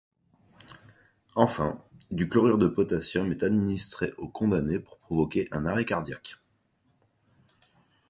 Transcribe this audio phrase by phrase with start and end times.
[1.35, 6.37] Enfin, du chlorure de potassium est administré au condamné pour provoquer un arrêt cardiaque.